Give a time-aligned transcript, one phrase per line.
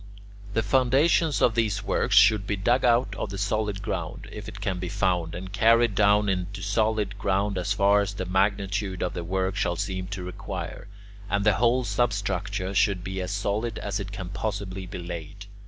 [0.55, 4.59] The foundations of these works should be dug out of the solid ground, if it
[4.59, 9.13] can be found, and carried down into solid ground as far as the magnitude of
[9.13, 10.87] the work shall seem to require,
[11.29, 15.45] and the whole substructure should be as solid as it can possibly be laid.